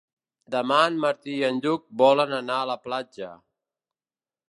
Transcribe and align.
Demà 0.55 0.77
en 0.85 0.97
Martí 1.03 1.35
i 1.41 1.45
en 1.51 1.61
Lluc 1.67 1.85
volen 2.05 2.35
anar 2.41 2.59
a 2.63 2.67
la 2.73 2.81
platja. 2.89 3.33